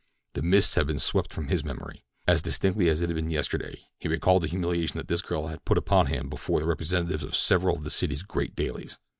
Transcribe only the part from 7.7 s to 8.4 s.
of the city's